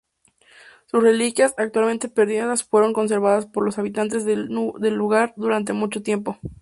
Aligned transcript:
Sus 0.87 1.03
reliquias, 1.03 1.53
actualmente 1.57 2.09
perdidas, 2.09 2.63
fueron 2.63 2.91
conservadas 2.91 3.45
por 3.45 3.63
los 3.63 3.77
habitantes 3.77 4.25
del 4.25 4.47
lugar 4.95 5.35
durante 5.37 5.73
mucho 5.73 6.01
tiempo. 6.01 6.39